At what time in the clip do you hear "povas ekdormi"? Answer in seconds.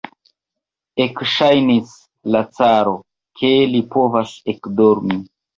3.97-5.25